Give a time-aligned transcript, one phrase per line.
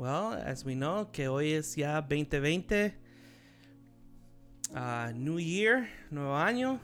[0.00, 2.94] well, as we know, que hoy es ya 2020,
[4.74, 6.80] uh, New Year, nuevo año.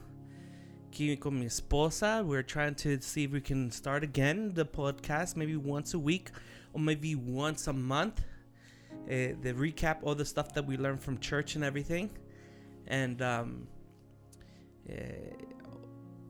[0.91, 5.35] Aquí con mi esposa, we're trying to see if we can start again the podcast,
[5.35, 6.29] maybe once a week
[6.73, 8.21] or maybe once a month.
[9.05, 12.11] Uh, the recap all the stuff that we learned from church and everything.
[12.85, 13.67] And um,
[14.87, 15.33] eh,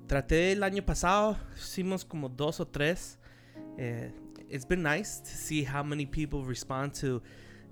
[0.08, 3.18] traté el año pasado, hicimos como dos o tres.
[3.78, 4.10] Eh,
[4.50, 7.22] it's been nice to see how many people respond to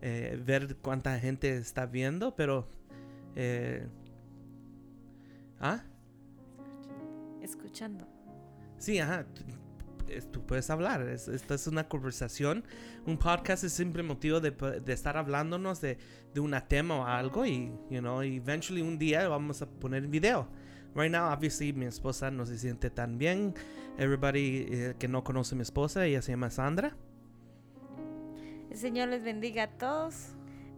[0.01, 2.67] eh, ver cuánta gente está viendo, pero
[3.35, 3.87] eh,
[5.59, 5.83] ¿ah?
[7.41, 8.07] Escuchando.
[8.77, 9.25] Sí, ajá.
[10.31, 11.01] Tú puedes hablar.
[11.01, 12.63] esta es una conversación.
[13.05, 15.97] Un podcast es simple motivo de, de estar hablándonos de,
[16.33, 20.47] de un tema o algo y, you know, eventually un día vamos a poner video.
[20.95, 23.53] Right now, obviously, mi esposa no se siente tan bien.
[23.97, 26.95] Everybody eh, que no conoce a mi esposa, ella se llama Sandra.
[28.71, 30.29] El Señor les bendiga a todos.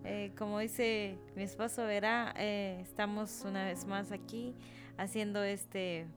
[0.04, 4.56] Eh, como dice mi esposo, verá, eh, estamos una vez más aquí
[4.98, 6.08] haciendo este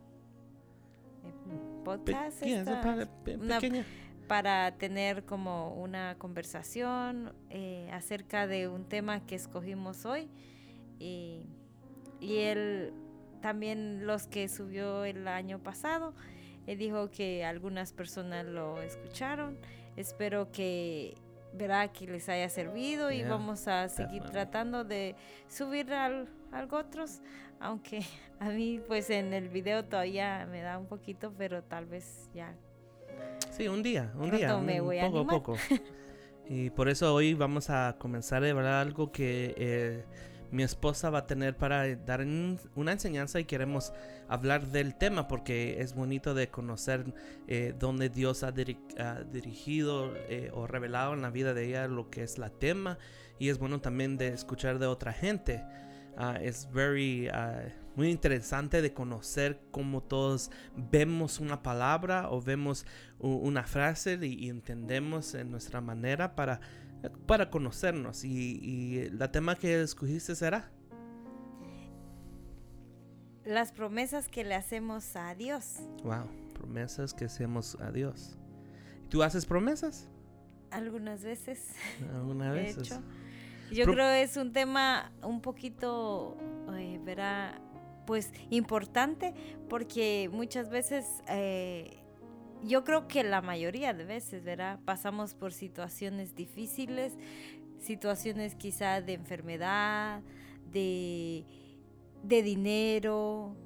[1.84, 2.42] podcast.
[4.26, 7.34] para tener como una conversación
[7.92, 10.30] acerca de un tema que escogimos hoy.
[10.98, 11.46] Y,
[12.20, 12.94] y él
[13.40, 16.14] también los que subió el año pasado.
[16.66, 19.58] Él dijo que algunas personas lo escucharon.
[19.96, 21.14] Espero que
[21.52, 25.16] verá que les haya servido y vamos a seguir tratando de
[25.48, 27.20] subir al, algo otros,
[27.58, 28.02] aunque
[28.40, 32.54] a mí pues en el video todavía me da un poquito, pero tal vez ya.
[33.50, 35.56] Sí, un día, un día, me voy poco a poco.
[36.48, 40.04] y por eso hoy vamos a comenzar a hablar algo que eh,
[40.50, 42.26] mi esposa va a tener para dar
[42.74, 43.92] una enseñanza y queremos
[44.28, 47.14] hablar del tema porque es bonito de conocer
[47.46, 52.22] eh, dónde Dios ha, dirigido eh, o revelado en la vida de ella lo que
[52.22, 52.98] es la tema
[53.38, 55.64] y es bueno también de escuchar de otra gente.
[56.16, 57.62] Ah, es very, ah,
[57.96, 62.84] muy interesante de conocer cómo todos vemos una palabra o vemos
[63.18, 66.60] una frase y entendemos en nuestra manera para
[67.26, 68.24] para conocernos.
[68.24, 70.70] Y, la tema que escogiste será.
[73.44, 75.80] Las promesas que le hacemos a Dios.
[76.04, 78.36] Wow, promesas que hacemos a Dios.
[79.08, 80.08] ¿Tú haces promesas?
[80.70, 81.74] Algunas veces.
[82.14, 83.00] Algunas veces.
[83.72, 86.36] Yo creo creo es un tema un poquito,
[86.76, 87.60] eh, verá,
[88.06, 89.32] pues importante
[89.68, 91.99] porque muchas veces eh,
[92.64, 94.80] yo creo que la mayoría de veces, ¿verdad?
[94.84, 97.14] Pasamos por situaciones difíciles,
[97.78, 100.22] situaciones quizá de enfermedad,
[100.70, 101.44] de,
[102.22, 103.56] de dinero,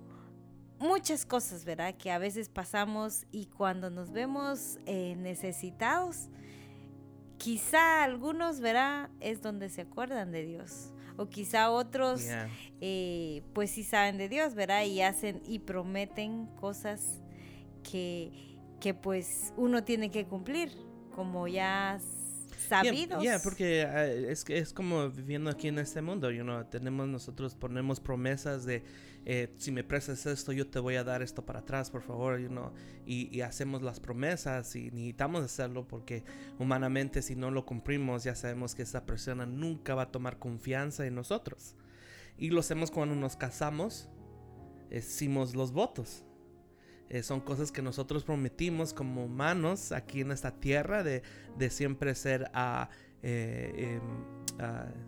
[0.78, 1.94] muchas cosas, ¿verdad?
[1.96, 6.28] Que a veces pasamos y cuando nos vemos eh, necesitados,
[7.38, 9.10] quizá algunos, ¿verdad?
[9.20, 10.92] Es donde se acuerdan de Dios.
[11.16, 12.26] O quizá otros,
[12.80, 14.84] eh, pues sí saben de Dios, ¿verdad?
[14.84, 17.22] Y hacen y prometen cosas
[17.84, 18.53] que
[18.84, 20.70] que pues uno tiene que cumplir,
[21.14, 21.98] como ya
[22.68, 23.24] sabidos.
[23.24, 27.54] Ya, porque ah, es, es como viviendo aquí en este mundo, you know, tenemos nosotros
[27.54, 28.84] ponemos promesas de
[29.24, 32.38] eh, si me prestas esto yo te voy a dar esto para atrás, por favor,
[32.38, 32.74] you know,
[33.06, 36.22] y, y, hacemos las promesas y necesitamos hacerlo porque
[36.58, 41.06] humanamente si no lo cumplimos ya sabemos que esa persona nunca va a tomar confianza
[41.06, 41.74] en nosotros.
[42.36, 44.10] Y lo hacemos cuando nos casamos,
[44.90, 46.26] hicimos los votos
[47.10, 51.22] eh, son cosas que nosotros prometimos como humanos aquí en esta tierra de,
[51.70, 52.88] siempre ser a...
[53.22, 54.34] Eh, em,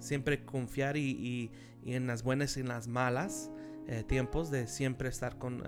[0.01, 1.51] siempre confiar y,
[1.84, 3.49] en las buenas y en las malas
[3.87, 5.62] eh, tiempos de siempre estar con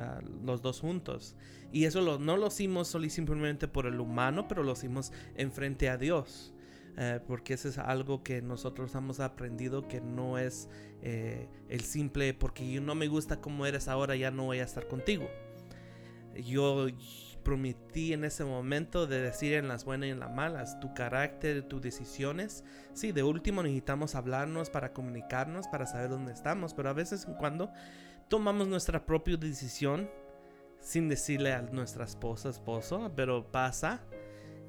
[0.45, 1.37] los dos juntos.
[1.71, 5.89] Y eso no lo hicimos solo y simplemente por el humano, pero lo hicimos enfrente
[5.89, 6.53] a Dios.
[7.29, 10.69] porque eso es algo que nosotros hemos aprendido que no es
[11.03, 14.89] el simple porque yo no me gusta como eres ahora, ya no voy a estar
[14.89, 15.29] contigo
[16.43, 16.87] yo
[17.43, 21.63] prometí en ese momento de decir en las buenas y en las malas, tu carácter,
[21.63, 22.65] tus decisiones.
[22.93, 27.71] Sí, de último necesitamos hablarnos para comunicarnos, para saber dónde estamos, pero a veces cuando
[28.29, 30.11] tomamos nuestra propia decisión
[30.81, 34.03] sin decirle a nuestra esposa, esposo, pero pasa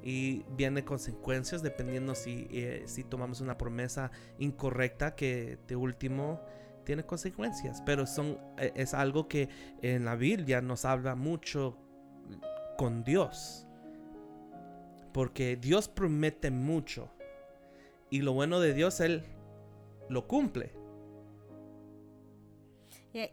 [0.02, 6.40] y viene consecuencias dependiendo si, eh, si tomamos una promesa incorrecta que de último
[6.84, 9.48] tiene consecuencias, pero son, e, es algo que
[9.82, 11.76] en la Biblia nos habla mucho
[12.76, 13.66] con Dios.
[15.12, 17.10] Porque Dios promete mucho.
[18.10, 19.24] Y lo bueno de Dios, Él
[20.08, 20.72] lo cumple.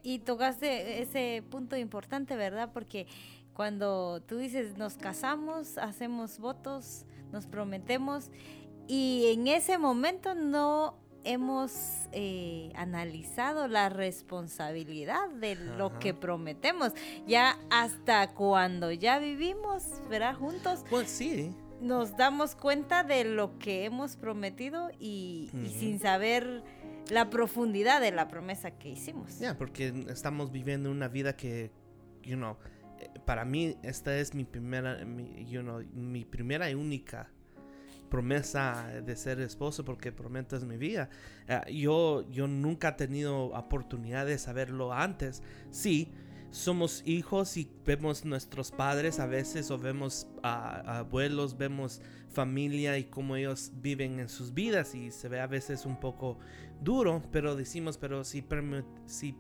[0.02, 2.72] Y tocaste ese punto importante, ¿verdad?
[2.74, 3.06] Porque
[3.54, 8.32] cuando tú dices nos casamos, hacemos votos, nos prometemos
[8.88, 10.98] y en ese momento no
[11.28, 16.94] hemos eh, analizado la responsabilidad de lo que prometemos.
[17.28, 20.36] Ya hasta cuando ya vivimos, ¿verdad?
[20.36, 20.86] Juntos.
[20.90, 21.54] Pues sí.
[21.82, 26.64] Nos damos cuenta de lo que hemos prometido y, sin saber
[27.10, 29.38] la profundidad de la promesa que hicimos.
[29.40, 31.72] Ya, porque estamos viviendo una vida que,
[32.24, 32.58] you know,
[33.00, 35.00] eh, para mí esta es mi primera,
[35.46, 37.30] you know, mi primera y única
[38.10, 41.10] promesa de ser esposo porque prometes mi vida.
[41.48, 45.44] Eh, yo, yo nunca he tenido oportunidad de saberlo antes.
[45.72, 46.12] Sí,
[46.52, 53.36] somos hijos y vemos nuestros padres a veces o vemos abuelos, vemos familia y cómo
[53.36, 56.38] ellos viven en sus vidas y se ve a veces un poco
[56.82, 58.46] duro, pero decimos, pero si,
[59.06, 59.36] si,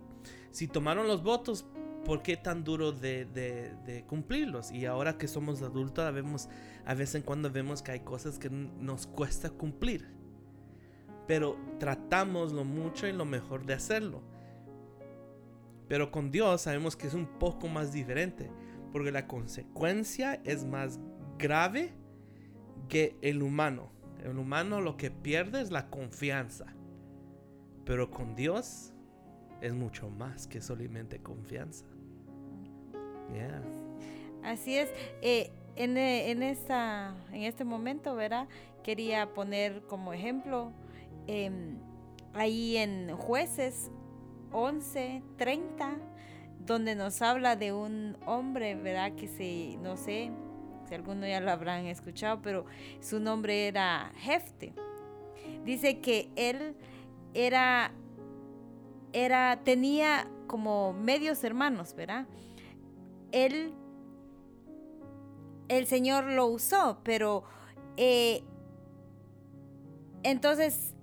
[0.51, 1.65] si tomaron los votos,
[2.07, 4.71] ¿por qué tan duro de, cumplirlos?
[4.71, 6.47] Y ahora que somos adultos, vemos,
[6.85, 10.07] a veces en cuando vemos que hay cosas que nos cuesta cumplir.
[11.27, 14.23] Pero tratamos lo mucho y lo mejor de hacerlo.
[15.89, 18.49] Pero con Dios sabemos que es un poco más diferente.
[18.93, 21.01] Porque la consecuencia es más
[21.37, 21.93] grave
[22.87, 23.91] que el humano.
[24.23, 26.73] El humano lo que pierde es la confianza.
[27.83, 28.93] Pero con Dios
[29.59, 31.85] es mucho más que solamente confianza.
[34.43, 34.89] Así es.
[35.21, 38.47] Eh, en, eh, en, esta, en este momento, ¿verdad?
[38.83, 40.71] Quería poner como ejemplo
[41.27, 41.77] em,
[42.33, 43.91] ahí en jueces
[44.51, 45.97] 11, 30,
[46.65, 49.13] donde nos habla de un hombre, ¿verdad?
[49.15, 50.31] Que se, no sé
[50.87, 52.65] si alguno ya lo habrán escuchado, pero
[53.01, 54.73] su nombre era Jefte.
[55.65, 56.75] Dice que él
[57.33, 57.91] era,
[59.11, 62.25] era, tenía como medios hermanos, ¿verdad?
[63.31, 63.73] Él,
[65.67, 67.43] el Señor lo usó, pero
[67.97, 68.43] eh,
[70.23, 70.93] entonces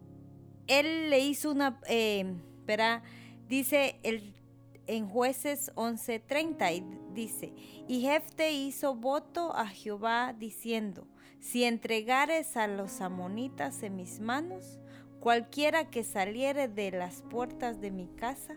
[0.67, 2.35] él le hizo una, eh.
[3.49, 4.35] Dice el,
[4.87, 7.53] en jueces 11:30, y dice,
[7.87, 11.07] y Jefte hizo voto a Jehová diciendo,
[11.41, 14.79] si entregares a los amonitas en mis manos,
[15.21, 18.57] cualquiera que saliere de las puertas de mi casa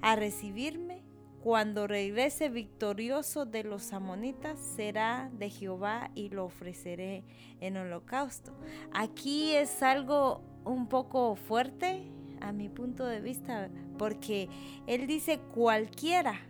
[0.00, 0.97] a recibirme,
[1.42, 7.24] cuando regrese victorioso de los amonitas, será de Jehová y lo ofreceré
[7.60, 8.52] en holocausto.
[8.92, 12.02] Aquí es algo un poco fuerte
[12.40, 14.48] a mi punto de vista, porque
[14.86, 16.40] él dice cualquiera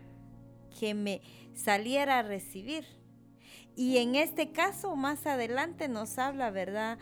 [0.79, 1.21] que me
[1.53, 2.85] saliera a recibir.
[3.75, 6.97] Y en este caso, más adelante nos habla, ¿verdad?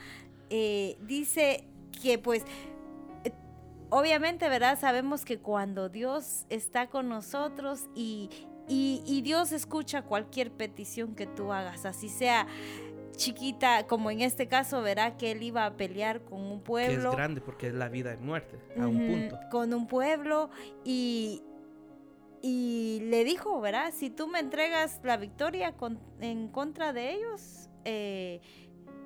[0.49, 1.63] Eh, dice
[2.01, 2.43] que pues
[3.89, 4.79] obviamente, ¿verdad?
[4.79, 8.29] Sabemos que cuando Dios está con nosotros y,
[9.23, 12.47] Dios escucha cualquier petición que tú hagas, así sea
[13.15, 17.09] chiquita, como en este caso, verá que él iba a pelear con un pueblo.
[17.09, 19.39] Que es grande porque es la vida y muerte, a un punto.
[19.49, 20.49] Con un pueblo
[20.83, 21.41] y,
[22.41, 23.91] y le dijo, ¿verdad?
[23.95, 25.73] Si tú me entregas la victoria
[26.21, 28.41] en contra de ellos, eh,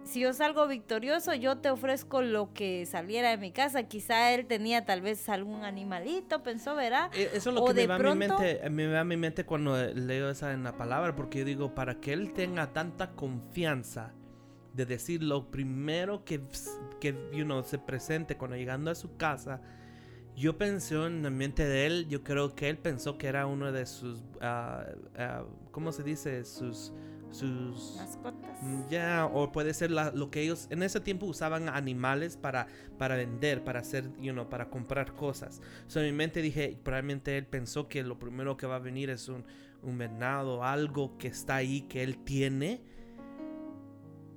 [0.03, 3.83] si yo salgo victorioso, yo te ofrezco lo que saliera de mi casa.
[3.83, 7.11] Quizá él tenía tal vez algún animalito, pensó, ¿verdad?
[7.13, 9.45] Eh, eso es lo que me, va a mi mente, me va a mi mente
[9.45, 14.13] cuando leo esa en la palabra, porque yo digo, para que él tenga tanta confianza
[14.73, 16.41] de decir lo primero que,
[16.99, 19.61] que you se presente cuando llegando a su casa,
[20.35, 23.71] yo pensé en la mente de él, yo creo que él pensó que era uno
[23.71, 26.43] de sus, uh, uh, ¿cómo se dice?
[26.45, 26.93] Sus
[27.31, 28.61] sus mascotas.
[28.61, 33.15] Mm, ya, o puede ser lo que ellos en ese tiempo usaban animales para, para
[33.15, 35.61] vender, para hacer, you know, para comprar cosas.
[35.87, 39.09] So, en mi mente dije, probablemente él pensó que lo primero que va a venir
[39.09, 39.45] es un,
[39.81, 42.81] un venado, algo que está ahí que él tiene.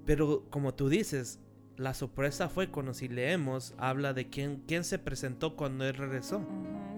[0.06, 1.40] Pero como tú dices,
[1.76, 6.46] la sorpresa fue cuando si leemos, habla de quién, quién se presentó cuando él regresó.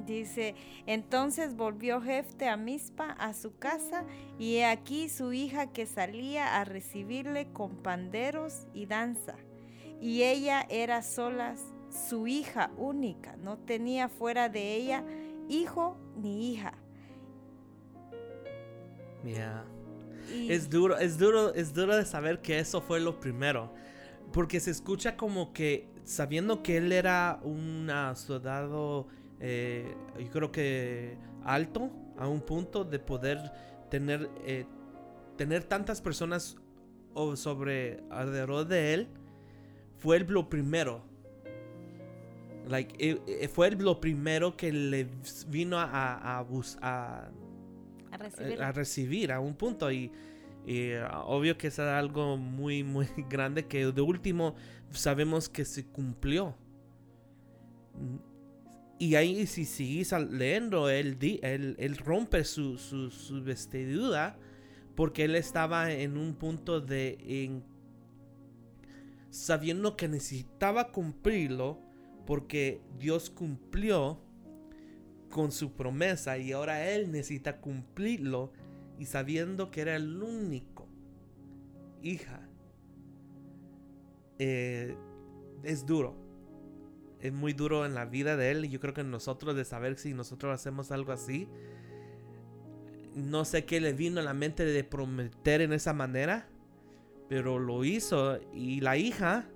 [0.06, 0.54] Dice,
[0.86, 4.04] entonces volvió Jefte a Mispa a su casa
[4.38, 9.34] y he aquí su hija que salía a recibirle con panderos y danza.
[10.00, 11.56] Y ella era sola
[11.90, 15.04] su hija única, no tenía fuera de ella
[15.48, 16.75] hijo ni hija.
[19.25, 19.64] Mira,
[20.30, 23.72] es duro, es duro, es duro de saber que eso fue lo primero,
[24.32, 29.08] porque se escucha como que sabiendo que él era un soldado
[29.40, 33.38] eh, yo creo que alto a un punto de poder
[33.90, 34.66] tener, eh,
[35.37, 36.57] tener tantas personas
[37.35, 39.09] sobre alrededor de él,
[39.99, 41.02] fue lo primero.
[42.69, 45.09] Like, eh, fue lo primero que le
[45.49, 48.62] vino a, a, a, recibir.
[48.62, 49.90] a, recibir a un punto.
[49.90, 50.11] Y,
[50.66, 54.57] Y ah, obvio que es algo muy, muy grande que de último
[54.90, 56.55] sabemos que se cumplió.
[58.98, 64.38] Y ahí si sigues leyendo, él, él, él rompe su, su, su, vestidura
[64.94, 67.18] porque él estaba en un punto de...
[67.20, 67.62] En,
[69.28, 71.78] sabiendo que necesitaba cumplirlo
[72.24, 74.18] porque Dios cumplió
[75.28, 78.52] con su promesa y ahora él necesita cumplirlo
[78.98, 80.88] y sabiendo que era el único
[82.02, 82.48] hija.
[84.38, 84.96] Eh,
[85.62, 86.25] es duro
[87.20, 89.96] es muy duro en la vida de él y yo creo que nosotros de saber
[89.96, 91.49] si nosotros hacemos algo así,
[93.14, 96.49] no sé qué le vino a la mente de prometer en esa manera,
[97.28, 98.38] pero lo hizo.
[98.52, 99.46] Y la hija,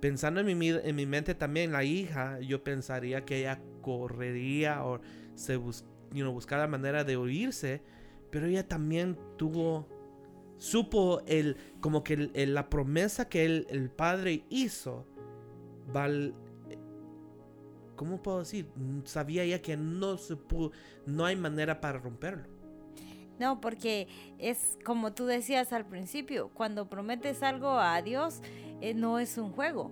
[0.00, 5.00] pensando en mi, en mi mente también, la hija, yo pensaría que ella correría o
[5.34, 7.82] se bus, buscara manera de oírse,
[8.30, 9.88] pero ella también tuvo,
[10.58, 15.06] supo el, como que la promesa que el, el padre hizo,
[15.92, 16.34] val,
[18.00, 18.66] ¿cómo puedo decir?
[19.04, 20.72] Sabía ya que no se pudo,
[21.04, 22.44] no hay manera para romperlo.
[23.38, 28.40] No, porque es como tú decías al principio, cuando prometes algo a Dios,
[28.80, 29.90] eh, no es un juego,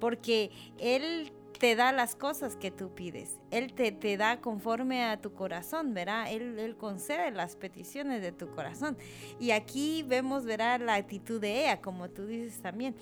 [0.00, 3.38] porque Él te da las cosas que tú pides.
[3.50, 6.30] Él te, te da conforme a tu corazón, ¿verdad?
[6.30, 8.98] Él, concede las peticiones de tu corazón.
[9.40, 10.78] Y aquí vemos, ¿verdad?
[10.78, 12.94] La actitud de ella, como tú dices también.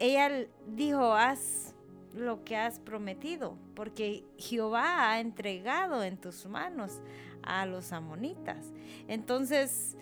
[0.00, 1.73] Ella dijo, haz
[2.14, 7.00] lo que has prometido, porque Jehová ha entregado en tus manos
[7.42, 8.72] a los amonitas.
[9.08, 9.96] Entonces,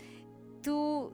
[0.62, 1.12] tú,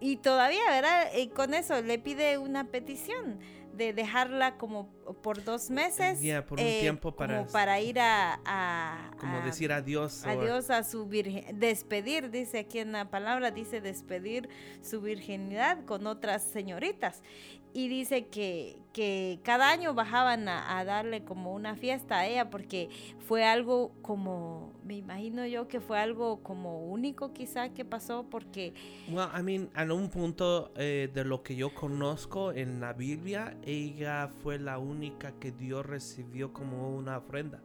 [0.00, 1.08] y todavía, ¿verdad?
[1.16, 3.38] Y con eso le pide una petición
[3.78, 4.88] de dejarla como
[5.22, 6.20] por dos meses.
[6.20, 7.38] Ya, por un eh, tiempo para...
[7.38, 9.12] Como para ir a...
[9.18, 10.26] como decir adiós.
[10.26, 11.58] Adiós a su virgen...
[11.60, 14.48] Despedir, dice aquí en la palabra, dice despedir
[14.82, 17.22] su virginidad con otras señoritas
[17.72, 22.88] y dice que, que cada año bajaban a, darle como una fiesta a ella porque
[23.26, 28.74] fue algo como, me imagino yo que fue algo como único quizá que pasó porque...
[29.10, 33.56] Well, I mean, en un punto eh, de lo que yo conozco en la Biblia,
[33.62, 37.60] ella fue la única que Dios recibió como una ofrenda.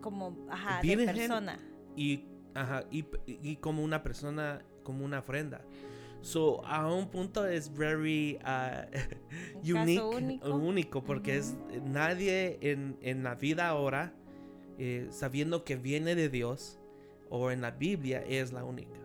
[0.00, 1.58] Como, ajá, de persona.
[1.96, 5.62] Y, ajá, y, y como una persona, como una ofrenda.
[6.24, 8.86] So, a un punto es very uh,
[9.62, 11.04] unique, único.
[11.04, 11.54] porque es
[11.84, 14.14] nadie en, en, la vida ahora,
[14.78, 16.80] eh, sabiendo que viene de Dios,
[17.28, 18.98] o en la Biblia, es la única.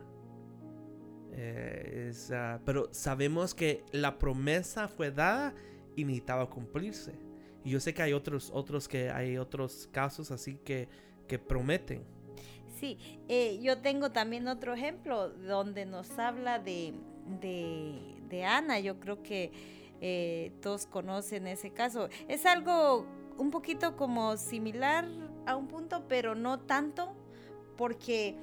[1.33, 5.53] Eh, es, uh, pero sabemos que la promesa fue dada
[5.97, 7.19] y necesitaba cumplirse.
[7.65, 10.87] Y yo sé que hay otros, otros que hay otros casos así que,
[11.27, 12.01] que prometen.
[12.79, 16.93] Sí, eh, yo tengo también otro ejemplo donde nos habla de,
[17.41, 18.79] de, Ana.
[18.79, 19.51] Yo creo que
[19.99, 22.07] eh, todos conocen ese caso.
[22.29, 23.05] Es algo
[23.37, 25.05] un poquito como similar
[25.45, 27.11] a un punto, pero no tanto,
[27.75, 28.37] porque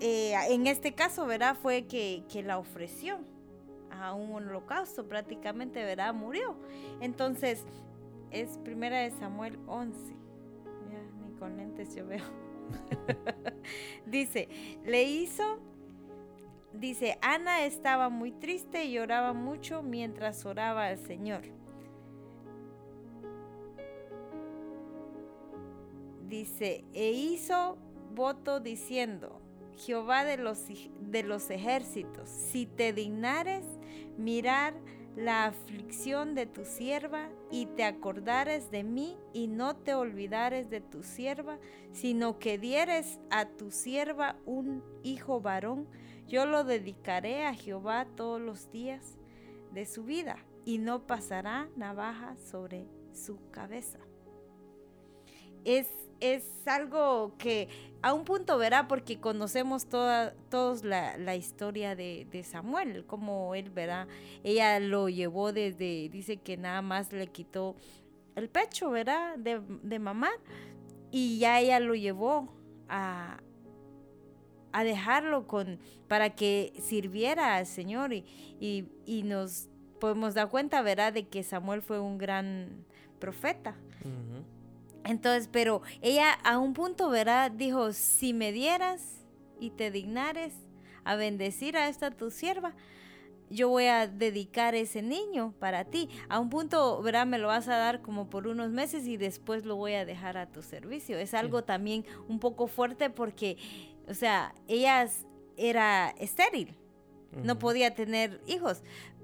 [0.00, 1.56] eh, en este caso, ¿verdad?
[1.56, 3.20] Fue que, que la ofreció
[3.90, 6.12] a un holocausto, prácticamente, ¿verdad?
[6.12, 6.56] Murió.
[7.00, 7.64] Entonces,
[8.32, 10.12] es primera de Samuel 11.
[10.90, 12.43] Ya, ni con lentes yo veo.
[14.06, 14.48] dice,
[14.84, 15.58] le hizo,
[16.72, 21.42] dice, Ana estaba muy triste y lloraba mucho mientras oraba al Señor.
[26.28, 27.78] Dice, e hizo
[28.14, 29.40] voto diciendo,
[29.76, 30.64] Jehová de los,
[31.00, 33.64] de los ejércitos, si te dignares
[34.16, 34.74] mirar
[35.16, 40.80] la aflicción de tu sierva y te acordares de mí y no te olvidares de
[40.80, 41.58] tu sierva,
[41.92, 45.86] sino que dieres a tu sierva un hijo varón,
[46.26, 49.16] yo lo dedicaré a Jehová todos los días
[49.72, 53.98] de su vida y no pasará navaja sobre su cabeza.
[55.64, 55.88] Es
[56.32, 57.68] es algo que
[58.02, 64.08] a un punto verá, porque conocemos toda, todos la, historia de, Samuel, como él verá,
[64.42, 67.76] ella lo llevó desde, dice que nada más le quitó
[68.36, 69.38] el pecho, ¿verdad?
[69.38, 70.30] De, de mamá,
[71.10, 72.52] y ya ella lo llevó
[72.88, 73.38] a,
[74.72, 75.78] a dejarlo con,
[76.08, 78.24] para que sirviera al Señor y,
[78.60, 79.68] y, nos
[80.00, 81.12] podemos dar cuenta, ¿verdad?
[81.12, 82.84] De que Samuel fue un gran
[83.20, 83.76] profeta.
[85.04, 87.50] Entonces, pero ella a un punto, ¿verdad?
[87.50, 89.24] Dijo, si me dieras
[89.60, 90.54] y te dignares
[91.04, 92.74] a bendecir a esta tu sierva,
[93.50, 96.08] yo voy a dedicar ese niño para ti.
[96.28, 97.26] A un punto, ¿verdad?
[97.26, 100.38] Me lo vas a dar como por unos meses y después lo voy a dejar
[100.38, 101.18] a tu servicio.
[101.18, 103.58] Es algo también un poco fuerte porque,
[104.08, 105.06] o sea, ella
[105.56, 106.76] era estéril.
[107.42, 108.82] no podía tener hijos,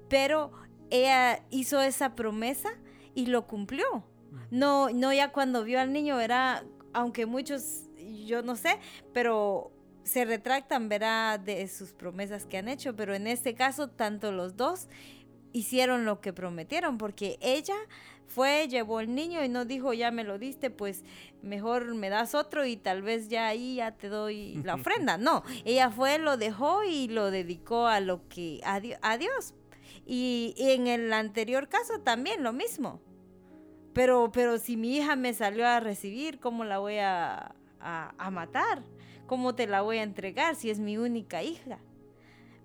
[0.09, 0.51] pero
[0.89, 2.73] ella hizo esa promesa
[3.15, 4.03] y lo cumplió.
[4.49, 7.89] No, no ya cuando vio al niño era, aunque muchos,
[8.25, 8.79] yo no sé,
[9.13, 9.71] pero
[10.03, 14.55] se retractan, verá, de sus promesas que han hecho, pero en este caso tanto los
[14.55, 14.87] dos
[15.53, 17.75] hicieron lo que prometieron, porque ella
[18.27, 21.03] fue, llevó el niño y no dijo, ya me lo diste, pues
[21.41, 25.17] mejor me das otro y tal vez ya ahí ya te doy la ofrenda.
[25.17, 29.53] No, ella fue, lo dejó y lo dedicó a lo que, a, Dios.
[30.05, 33.01] Y, en el anterior caso también lo mismo.
[33.93, 38.83] Pero, pero si mi hija me salió a recibir, ¿cómo la voy a, a matar?
[39.27, 41.79] ¿Cómo te la voy a entregar si es mi única hija?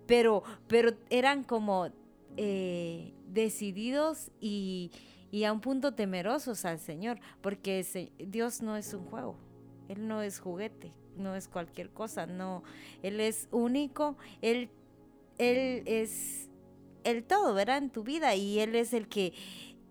[0.06, 1.90] Pero, pero eran como
[2.36, 4.90] eh, decididos y,
[5.44, 7.84] a un punto temerosos al Señor, porque
[8.18, 9.36] Dios no es un juego,
[9.88, 12.62] Él no es juguete, no es cualquier cosa, no,
[13.02, 14.70] Él es único, Él,
[15.36, 16.48] él es
[17.04, 17.78] el todo, ¿verdad?
[17.78, 19.34] En tu vida y Él es el que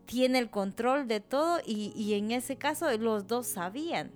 [0.06, 4.12] tiene el control de todo y, en ese caso los dos sabían.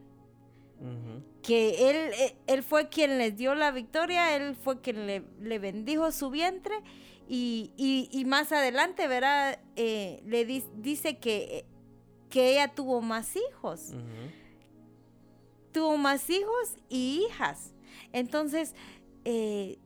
[1.42, 5.60] Que él, eh, él fue quien les dio la victoria, él fue quien le, le
[5.60, 6.76] bendijo su vientre
[7.32, 11.64] y, más adelante, verá, eh, le dice que,
[12.30, 13.94] que ella tuvo más hijos.
[15.72, 17.76] Tuvo más hijos y hijas.
[18.14, 18.74] Entonces,
[19.26, 19.78] eh,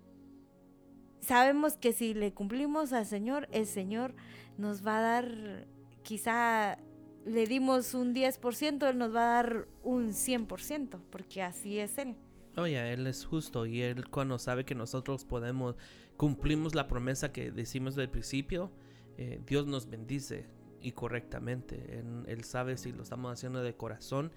[1.20, 4.16] sabemos que si le cumplimos al Señor, el Señor
[4.58, 5.68] nos va a dar,
[6.04, 6.78] quizá
[7.26, 12.16] le dimos un 10%, Él nos va a dar un 100%, porque así es Él.
[12.58, 15.76] Oye, Él es justo y Él cuando sabe que nosotros podemos
[16.18, 18.72] cumplimos la promesa que decimos del principio,
[19.18, 20.46] eh, Dios nos bendice
[20.82, 22.04] y correctamente.
[22.28, 24.32] él sabe si lo estamos haciendo de corazón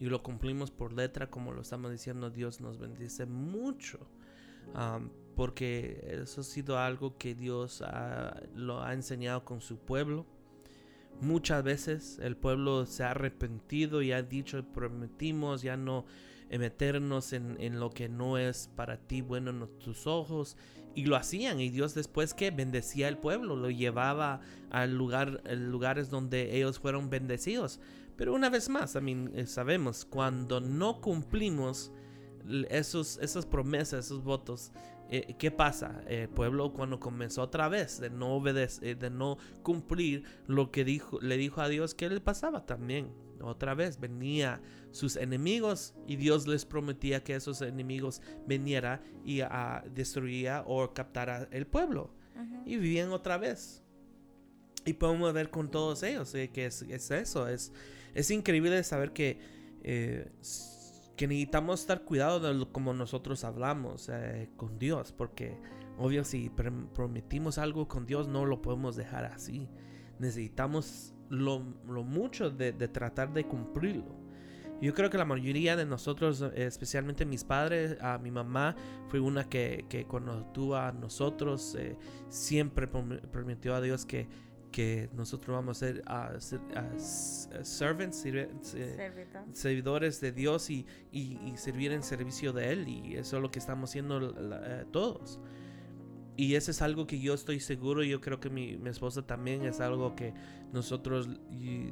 [0.00, 3.98] y lo cumplimos por letra como lo estamos diciendo, Dios nos bendice mucho.
[5.34, 7.82] porque eso ha sido algo que Dios
[8.54, 10.26] lo ha enseñado con su pueblo.
[11.20, 16.04] Muchas veces el pueblo se ha arrepentido y ha dicho, prometimos ya no
[16.50, 20.56] meternos en, en, lo que no es para ti bueno en tus ojos
[20.94, 26.10] y lo hacían y Dios después que bendecía al pueblo, lo llevaba a lugar, lugares
[26.10, 27.80] donde ellos fueron bendecidos.
[28.16, 31.90] Pero una vez más, eh, sabemos, cuando no cumplimos
[32.68, 34.72] esos, esas promesas, esos votos,
[35.12, 36.02] eh, ¿qué pasa?
[36.06, 40.84] El pueblo cuando comenzó otra vez de no obedecer, eh, de no cumplir lo que
[40.84, 43.12] dijo, le dijo a Dios, ¿qué le pasaba también?
[43.42, 49.84] Otra vez venía sus enemigos y Dios les prometía que esos enemigos viniera y a
[49.94, 52.14] destruía o captara el pueblo.
[52.64, 53.82] Y vivían otra vez.
[54.86, 57.48] Y podemos ver con todos ellos eh, que es, eso.
[57.48, 57.72] Es,
[58.14, 59.38] es increíble saber que,
[59.82, 60.30] eh,
[61.16, 65.12] que necesitamos estar cuidados de como nosotros hablamos eh, con Dios.
[65.12, 65.58] Porque
[65.98, 66.50] obvio si
[66.94, 69.68] prometimos algo con Dios no lo podemos dejar así.
[70.18, 74.22] Necesitamos lo, mucho de, tratar de cumplirlo.
[74.80, 78.74] Yo creo que la mayoría de nosotros, especialmente mis padres, a mi mamá,
[79.06, 81.96] fue una que, que cuando tuvo a nosotros, eh,
[82.28, 84.28] siempre prometió a Dios que,
[84.72, 86.32] que nosotros vamos a ser, a,
[86.98, 88.26] servants,
[89.52, 92.88] servidores de Dios y, y, servir en servicio de Él.
[92.88, 95.38] Y eso es lo que estamos haciendo eh, todos.
[96.36, 99.64] Y eso es algo que yo estoy seguro, yo creo que mi, mi esposa también
[99.64, 100.32] es algo que
[100.72, 101.28] nosotros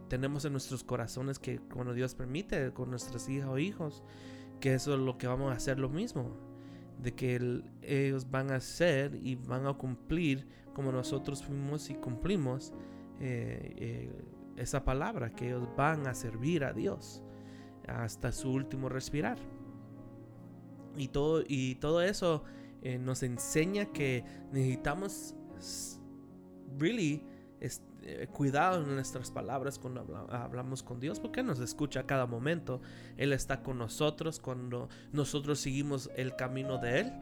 [0.08, 4.02] tenemos en nuestros corazones que cuando Dios permite con nuestras hijas o hijos,
[4.58, 6.49] que eso es lo que vamos a hacer lo mismo,
[7.02, 12.72] de que ellos van a hacer y van a cumplir como nosotros fuimos y cumplimos
[13.20, 14.24] eh, eh,
[14.56, 17.22] esa palabra, que ellos van a servir a Dios
[17.86, 19.38] hasta su último respirar.
[20.96, 22.44] Y todo, y todo eso
[22.82, 25.34] eh, nos enseña que necesitamos
[26.78, 27.22] really
[28.02, 32.80] eh, cuidado en nuestras palabras cuando hablamos con Dios, porque nos escucha a cada momento.
[33.16, 37.12] Él está con nosotros cuando nosotros seguimos el camino de Él.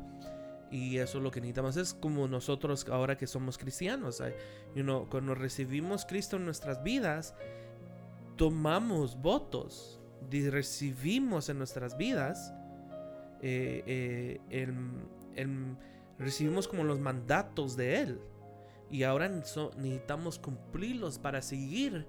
[0.71, 1.77] Y eso es lo que necesitamos.
[1.77, 4.23] Es como nosotros ahora que somos cristianos.
[5.09, 7.35] cuando recibimos Cristo en nuestras vidas,
[8.37, 10.01] tomamos votos.
[10.31, 12.53] Recibimos en nuestras vidas
[13.41, 14.75] eh, el,
[16.19, 18.21] recibimos como los mandatos de Él.
[18.91, 22.07] Y ahora necesitamos cumplirlos para seguir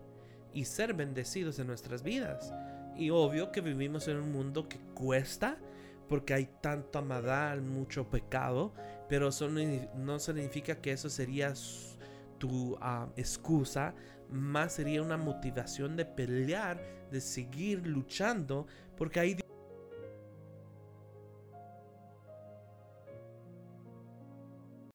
[0.53, 2.53] y ser bendecidos en nuestras vidas.
[2.95, 5.57] Y obvio que vivimos en un mundo que cuesta
[6.09, 8.73] porque hay tanta maldad, mucho pecado,
[9.07, 11.53] pero eso no significa que eso sería
[12.39, 13.93] tu ah, excusa,
[14.29, 18.65] más sería una motivación de pelear, de seguir luchando,
[18.97, 19.35] porque hay